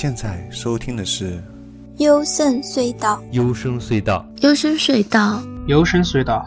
[0.00, 1.42] 现在收听的是
[1.96, 6.46] 幽深隧道，幽深隧道，幽深隧道，幽深隧道，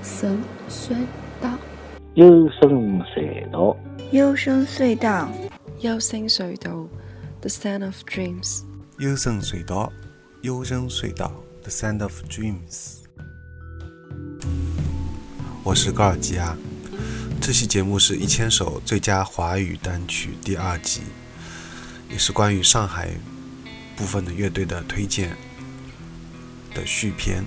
[0.00, 0.96] 幽深隧
[1.38, 1.56] 道，
[2.16, 3.78] 幽深隧道，
[4.10, 5.30] 幽深隧道，
[5.78, 6.88] 幽深隧道
[7.40, 8.62] ，The Sound of Dreams，
[8.98, 9.92] 幽深隧道，
[10.40, 12.96] 幽深隧道，The Sound of Dreams。
[15.62, 16.58] 我是高尔基啊，
[17.40, 21.02] 这期节目是一千首最佳华语单曲第二集，
[22.12, 23.08] 也是关于上海
[23.96, 25.34] 部分的乐队的推荐
[26.74, 27.42] 的续篇。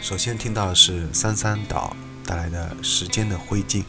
[0.00, 3.82] 首先听到的是三三岛带来的《时间的灰烬》。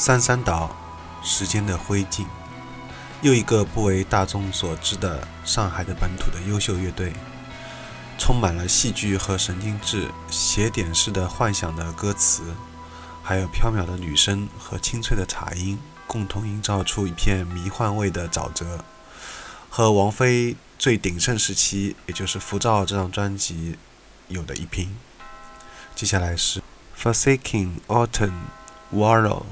[0.00, 0.70] 三三岛，
[1.24, 2.24] 时间的灰烬，
[3.20, 7.12] 又一个不为大众所知的上海的本土的优秀乐队，
[8.16, 12.54] 充满了戏剧和神经质、写点式的幻想的歌词，
[13.24, 18.84] 还有飘渺的女声和清脆的茶音，共同营造出一片迷幻味的沼泽。
[19.68, 23.76] 和王菲最鼎盛时期，也就是《浮躁》这张专辑
[24.28, 24.96] 有的一拼。
[25.96, 26.62] 接下来是
[26.96, 28.34] Forsaking Autumn
[28.94, 29.42] Warrow。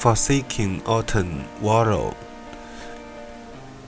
[0.00, 2.14] Forsaking Autumn Warl，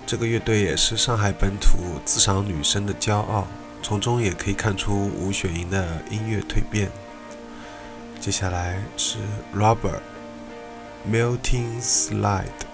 [0.04, 3.46] 这个乐队也是上海本土自赏女生的骄傲，
[3.82, 6.90] 从中也可以看出吴雪莹的音乐蜕变。
[8.20, 9.16] 接下来是
[9.56, 10.00] Rubber
[11.10, 12.71] Melting Slide。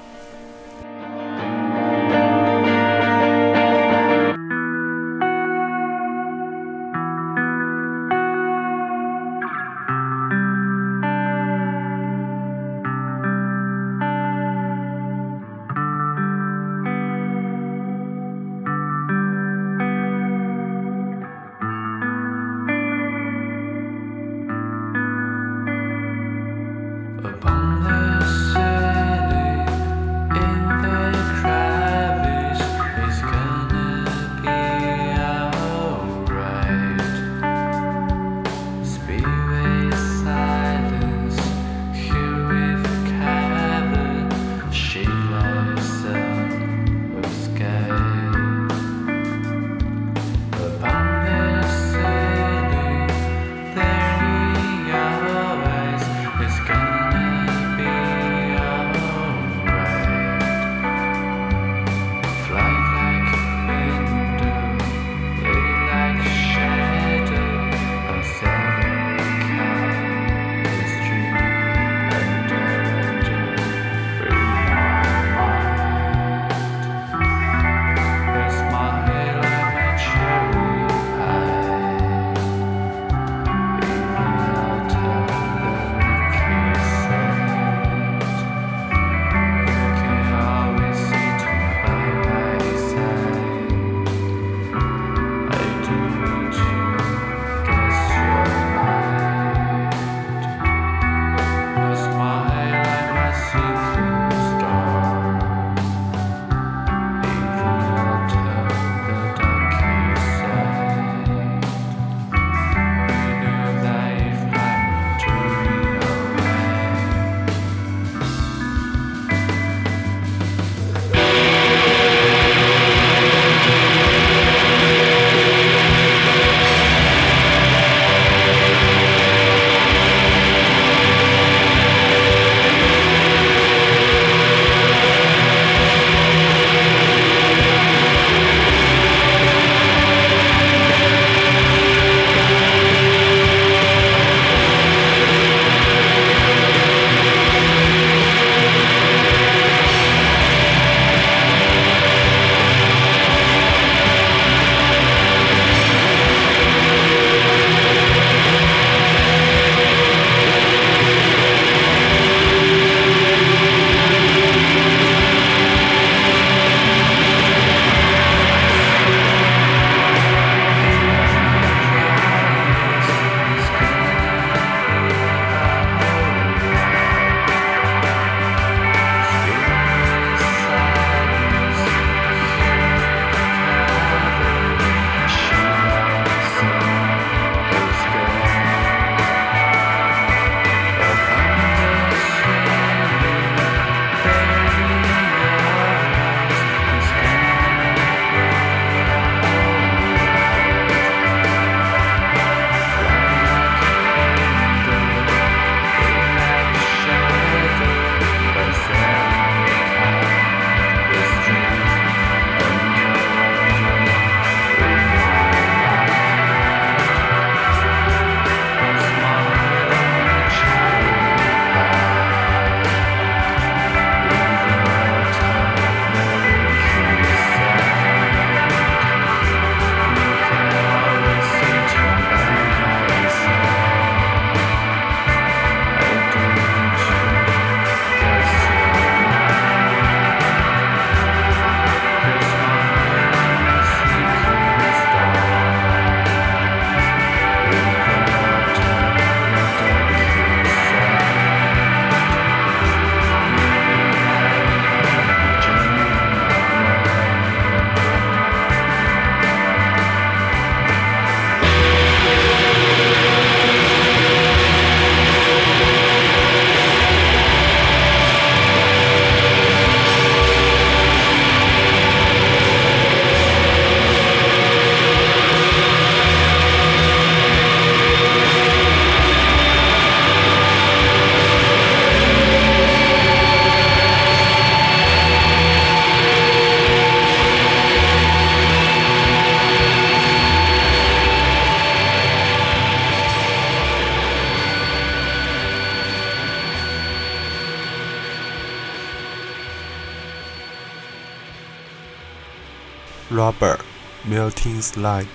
[304.89, 305.27] Slide，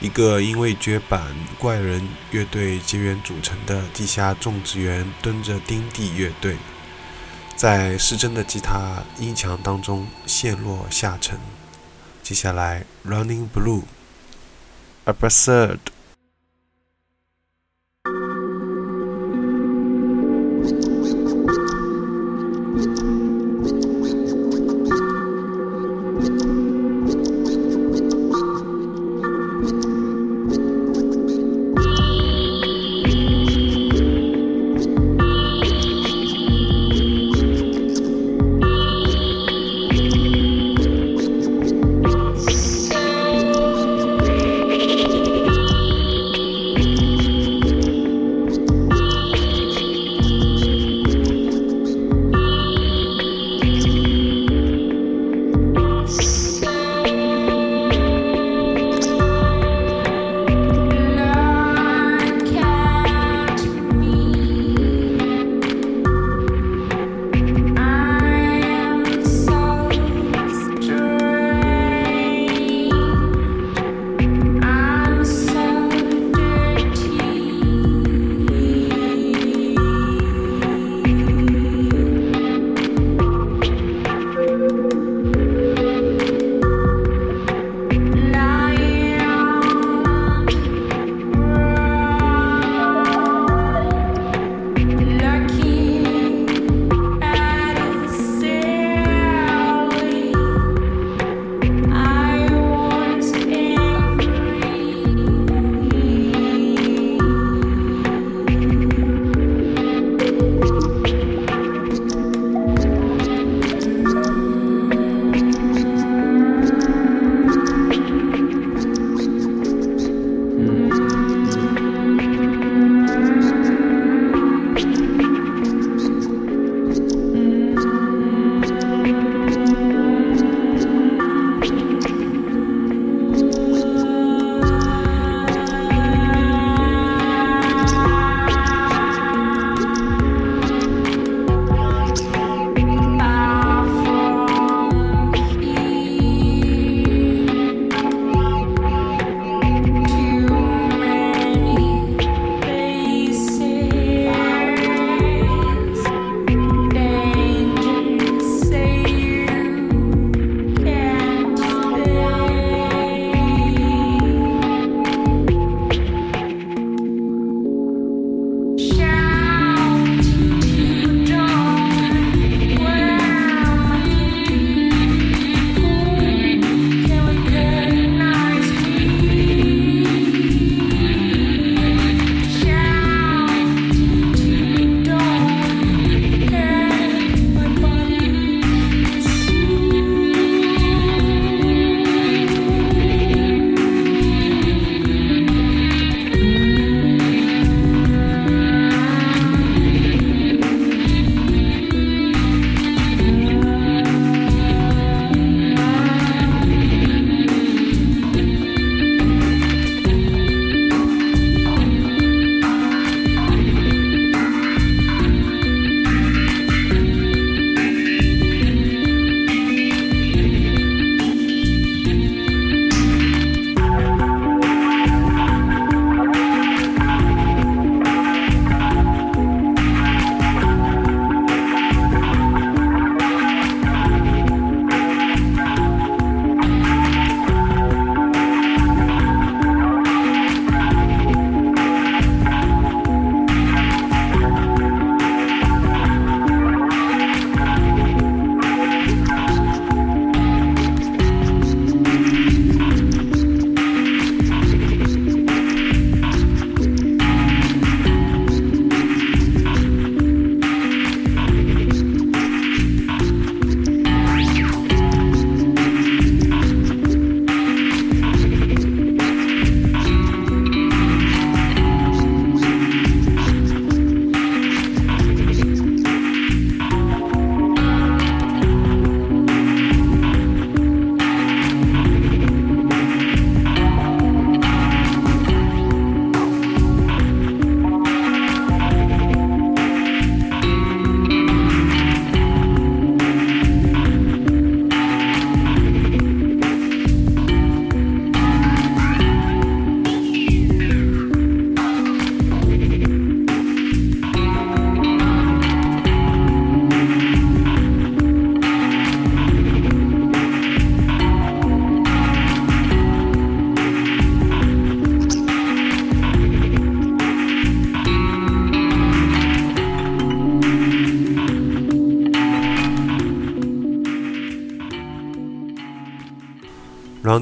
[0.00, 6.56] 一个因为绝版怪人乐队结缘组成的地下种植园蹲着丁地乐队，
[7.54, 11.38] 在失真的吉他音墙当中陷落下沉。
[12.22, 15.78] 接下来，Running Blue，Absurd。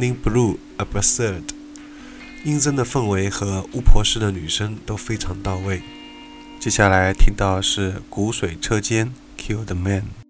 [0.05, 1.45] In Blue Absurd，
[2.45, 5.81] 阴森的氛围和巫婆式的女声都非常到位。
[6.61, 10.24] 接下来听到是骨髓车间 Kill the Man。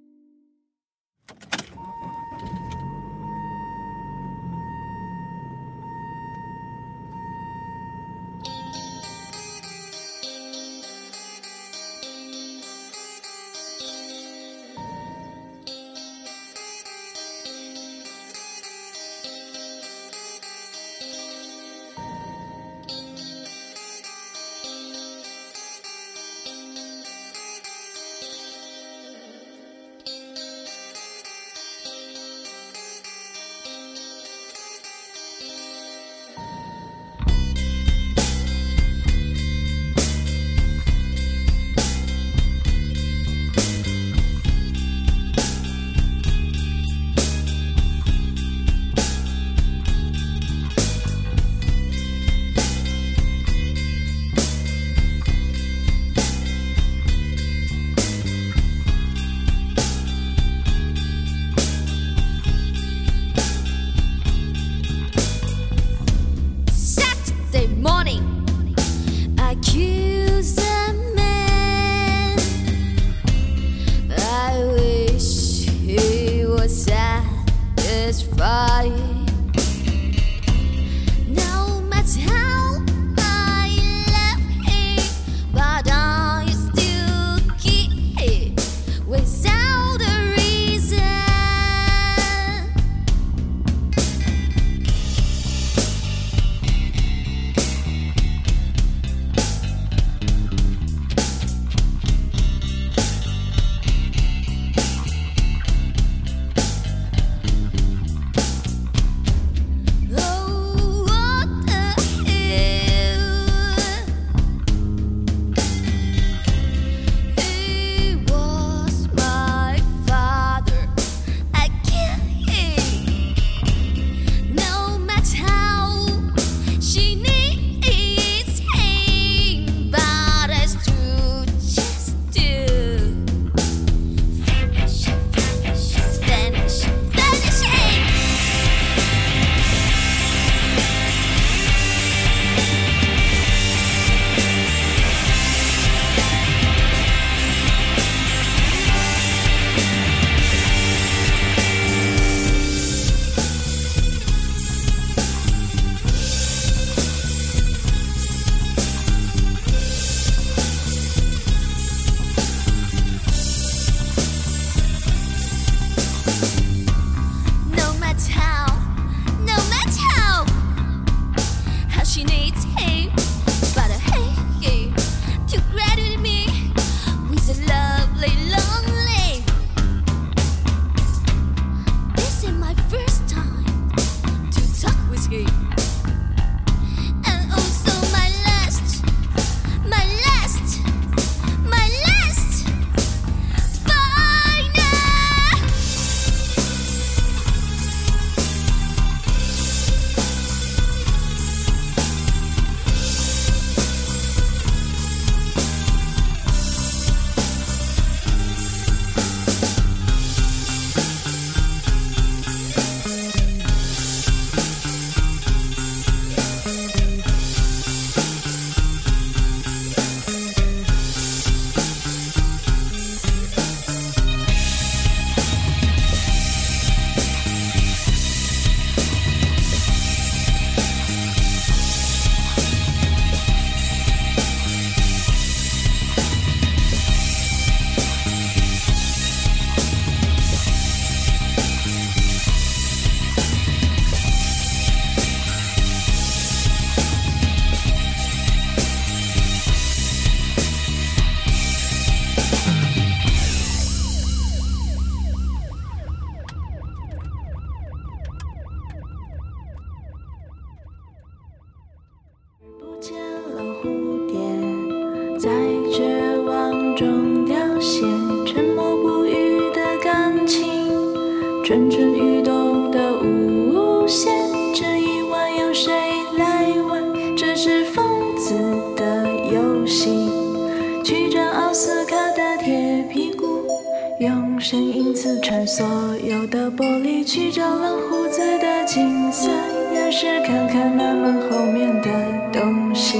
[284.64, 285.14] 声音。
[285.14, 289.50] 刺穿所有的玻璃，去找蓝胡子的景色，
[289.92, 292.08] 也是看看那门后面的
[292.50, 293.18] 东西。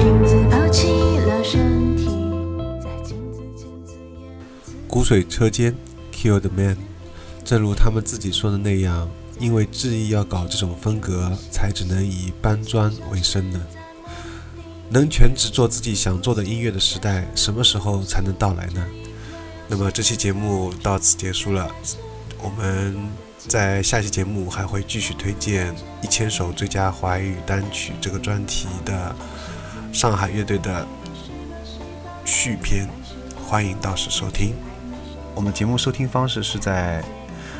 [0.00, 0.88] 影子抛弃
[1.20, 2.06] 了身体，
[2.80, 4.90] 在镜子前自言自语。
[7.44, 13.60] 正如他们自己说的那样，因为执意要搞这种风格，才只能以搬砖为生呢。
[14.88, 18.84] 能全职做自己想做的音乐的时代，什么时候才能到来呢？
[19.68, 21.72] 那么这期节目到此结束了，
[22.42, 22.96] 我们
[23.38, 29.14] 在下期节目还会继续推荐一千首最佳华语单曲这个专题的
[29.92, 30.86] 上海乐队的
[32.24, 32.88] 续篇，
[33.46, 34.54] 欢迎到时收听。
[35.36, 37.04] 我们节目收听方式是在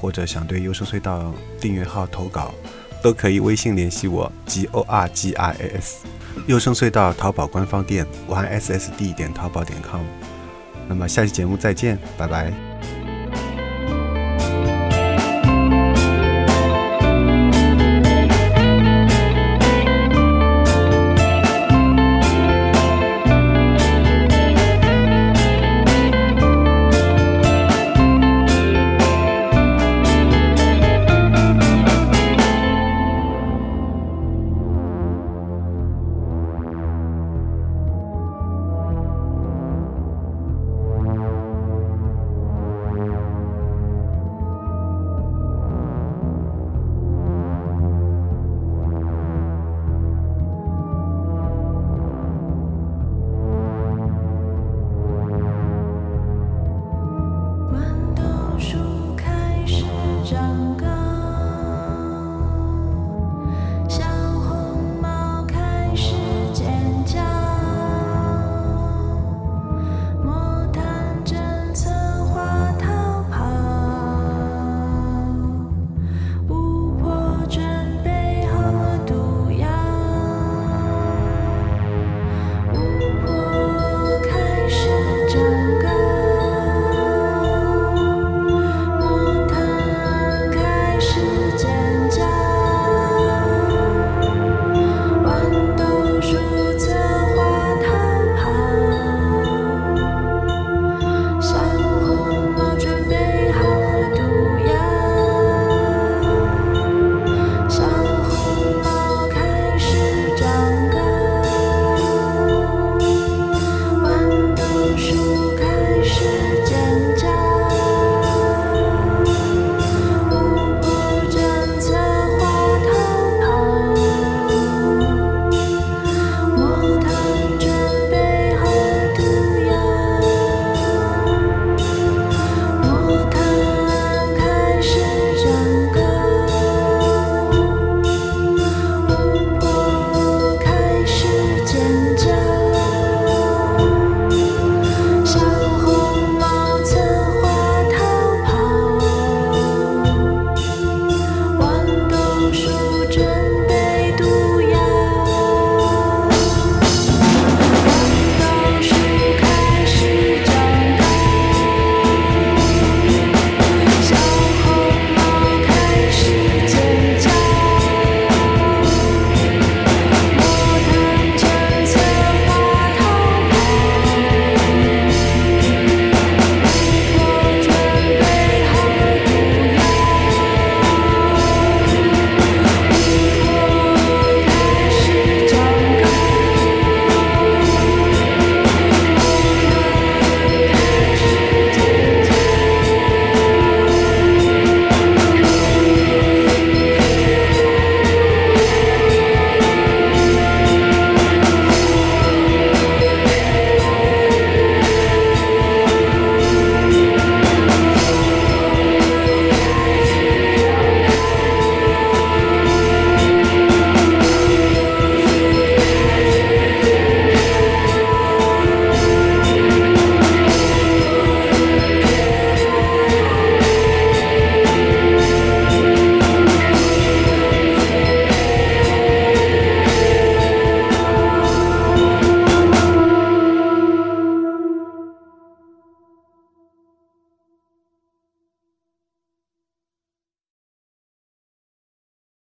[0.00, 2.54] 或者想对优声隧道订阅号投稿，
[3.02, 6.06] 都可以微信联系我 g o r g i s。
[6.46, 10.00] 优声隧道淘宝官方店 y s s d 点淘宝点 com。
[10.88, 12.69] 那么下期节目再见，拜拜。